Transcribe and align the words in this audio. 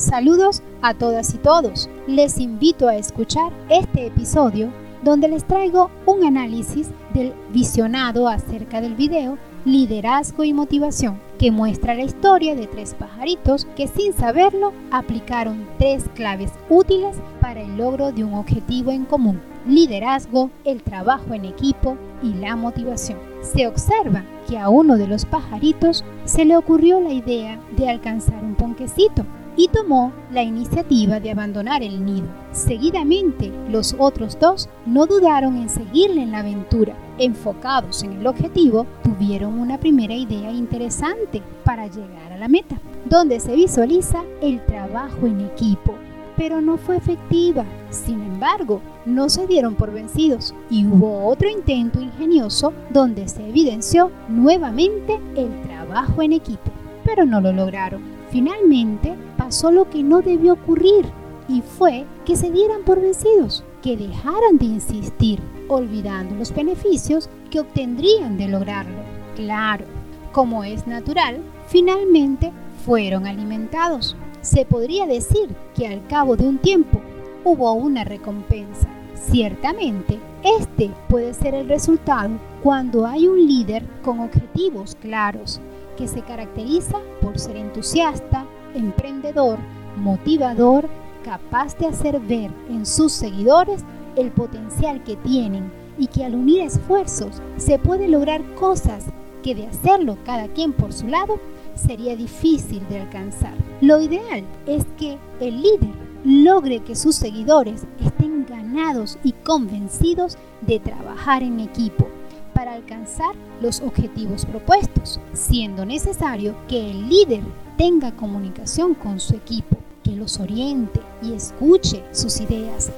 Saludos 0.00 0.62
a 0.80 0.94
todas 0.94 1.34
y 1.34 1.36
todos. 1.36 1.90
Les 2.06 2.38
invito 2.38 2.88
a 2.88 2.96
escuchar 2.96 3.52
este 3.68 4.06
episodio 4.06 4.72
donde 5.02 5.28
les 5.28 5.46
traigo 5.46 5.90
un 6.06 6.24
análisis 6.24 6.88
del 7.20 7.34
visionado 7.52 8.28
acerca 8.28 8.80
del 8.80 8.94
video 8.94 9.36
Liderazgo 9.66 10.42
y 10.42 10.54
Motivación, 10.54 11.20
que 11.38 11.50
muestra 11.50 11.94
la 11.94 12.04
historia 12.04 12.54
de 12.54 12.66
tres 12.66 12.94
pajaritos 12.94 13.66
que 13.76 13.88
sin 13.88 14.14
saberlo 14.14 14.72
aplicaron 14.90 15.66
tres 15.78 16.04
claves 16.14 16.50
útiles 16.70 17.16
para 17.42 17.60
el 17.60 17.76
logro 17.76 18.10
de 18.10 18.24
un 18.24 18.34
objetivo 18.34 18.90
en 18.90 19.04
común. 19.04 19.38
Liderazgo, 19.66 20.50
el 20.64 20.82
trabajo 20.82 21.34
en 21.34 21.44
equipo 21.44 21.98
y 22.22 22.32
la 22.32 22.56
motivación. 22.56 23.18
Se 23.42 23.66
observa 23.66 24.24
que 24.48 24.58
a 24.58 24.70
uno 24.70 24.96
de 24.96 25.06
los 25.06 25.26
pajaritos 25.26 26.04
se 26.24 26.46
le 26.46 26.56
ocurrió 26.56 27.00
la 27.00 27.12
idea 27.12 27.60
de 27.76 27.90
alcanzar 27.90 28.42
un 28.42 28.54
ponquecito 28.54 29.26
y 29.56 29.68
tomó 29.68 30.12
la 30.32 30.42
iniciativa 30.42 31.20
de 31.20 31.32
abandonar 31.32 31.82
el 31.82 32.02
nido. 32.02 32.28
Seguidamente, 32.52 33.52
los 33.68 33.94
otros 33.98 34.38
dos 34.40 34.70
no 34.86 35.06
dudaron 35.06 35.56
en 35.56 35.68
seguirle 35.68 36.22
en 36.22 36.32
la 36.32 36.38
aventura. 36.38 36.96
Enfocados 37.20 38.02
en 38.02 38.14
el 38.14 38.26
objetivo, 38.26 38.86
tuvieron 39.04 39.58
una 39.58 39.78
primera 39.78 40.14
idea 40.14 40.50
interesante 40.50 41.42
para 41.64 41.86
llegar 41.86 42.32
a 42.32 42.38
la 42.38 42.48
meta, 42.48 42.80
donde 43.04 43.40
se 43.40 43.54
visualiza 43.54 44.24
el 44.40 44.64
trabajo 44.64 45.26
en 45.26 45.42
equipo. 45.42 45.94
Pero 46.38 46.62
no 46.62 46.78
fue 46.78 46.96
efectiva. 46.96 47.66
Sin 47.90 48.22
embargo, 48.22 48.80
no 49.04 49.28
se 49.28 49.46
dieron 49.46 49.74
por 49.74 49.92
vencidos 49.92 50.54
y 50.70 50.86
hubo 50.86 51.26
otro 51.26 51.50
intento 51.50 52.00
ingenioso 52.00 52.72
donde 52.88 53.28
se 53.28 53.46
evidenció 53.46 54.10
nuevamente 54.30 55.20
el 55.36 55.60
trabajo 55.60 56.22
en 56.22 56.32
equipo. 56.32 56.70
Pero 57.04 57.26
no 57.26 57.42
lo 57.42 57.52
lograron. 57.52 58.00
Finalmente 58.30 59.14
pasó 59.36 59.70
lo 59.70 59.90
que 59.90 60.02
no 60.02 60.22
debió 60.22 60.54
ocurrir 60.54 61.04
y 61.48 61.60
fue 61.60 62.06
que 62.24 62.34
se 62.34 62.50
dieran 62.50 62.82
por 62.82 62.98
vencidos, 62.98 63.62
que 63.82 63.96
dejaran 63.96 64.58
de 64.58 64.66
insistir, 64.66 65.40
olvidando 65.68 66.34
los 66.34 66.54
beneficios 66.54 67.28
que 67.50 67.60
obtendrían 67.60 68.36
de 68.36 68.48
lograrlo. 68.48 68.98
Claro, 69.36 69.84
como 70.32 70.64
es 70.64 70.86
natural, 70.86 71.38
finalmente 71.68 72.52
fueron 72.84 73.26
alimentados. 73.26 74.16
Se 74.40 74.64
podría 74.64 75.06
decir 75.06 75.54
que 75.74 75.86
al 75.86 76.06
cabo 76.06 76.36
de 76.36 76.46
un 76.46 76.58
tiempo 76.58 77.00
hubo 77.44 77.72
una 77.72 78.04
recompensa. 78.04 78.88
Ciertamente, 79.14 80.18
este 80.42 80.90
puede 81.08 81.34
ser 81.34 81.54
el 81.54 81.68
resultado 81.68 82.30
cuando 82.62 83.06
hay 83.06 83.26
un 83.26 83.46
líder 83.46 83.84
con 84.02 84.20
objetivos 84.20 84.96
claros 85.00 85.60
que 85.96 86.08
se 86.08 86.22
caracteriza 86.22 86.98
por 87.20 87.38
ser 87.38 87.56
entusiasta, 87.56 88.46
emprendedor, 88.74 89.58
motivador, 89.96 90.88
capaz 91.24 91.76
de 91.78 91.86
hacer 91.86 92.18
ver 92.20 92.50
en 92.68 92.86
sus 92.86 93.12
seguidores 93.12 93.84
el 94.16 94.30
potencial 94.30 95.02
que 95.04 95.16
tienen 95.16 95.72
y 95.98 96.06
que 96.06 96.24
al 96.24 96.34
unir 96.34 96.62
esfuerzos 96.62 97.42
se 97.56 97.78
puede 97.78 98.08
lograr 98.08 98.42
cosas 98.54 99.06
que 99.42 99.54
de 99.54 99.66
hacerlo 99.66 100.18
cada 100.24 100.48
quien 100.48 100.72
por 100.72 100.92
su 100.92 101.06
lado 101.06 101.38
sería 101.74 102.16
difícil 102.16 102.86
de 102.88 103.00
alcanzar. 103.00 103.54
Lo 103.80 104.00
ideal 104.00 104.44
es 104.66 104.86
que 104.98 105.18
el 105.40 105.62
líder 105.62 105.94
logre 106.24 106.80
que 106.80 106.94
sus 106.94 107.16
seguidores 107.16 107.86
estén 108.04 108.46
ganados 108.46 109.18
y 109.22 109.32
convencidos 109.32 110.36
de 110.60 110.78
trabajar 110.80 111.42
en 111.42 111.60
equipo 111.60 112.08
para 112.54 112.74
alcanzar 112.74 113.34
los 113.62 113.80
objetivos 113.80 114.44
propuestos, 114.44 115.18
siendo 115.32 115.86
necesario 115.86 116.54
que 116.68 116.90
el 116.90 117.08
líder 117.08 117.42
tenga 117.78 118.14
comunicación 118.14 118.94
con 118.94 119.18
su 119.18 119.34
equipo, 119.34 119.78
que 120.02 120.12
los 120.12 120.40
oriente 120.40 121.00
y 121.22 121.34
escuche 121.34 122.04
sus 122.12 122.40
ideas. 122.40 122.90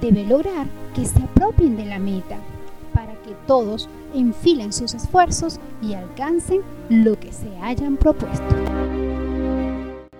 Debe 0.00 0.24
lograr 0.24 0.66
que 0.94 1.04
se 1.04 1.22
apropien 1.22 1.76
de 1.76 1.86
la 1.86 1.98
meta 1.98 2.38
para 2.94 3.12
que 3.22 3.34
todos 3.46 3.88
enfilen 4.14 4.72
sus 4.72 4.94
esfuerzos 4.94 5.60
y 5.82 5.94
alcancen 5.94 6.62
lo 6.88 7.18
que 7.18 7.32
se 7.32 7.48
hayan 7.58 7.96
propuesto. 7.96 8.79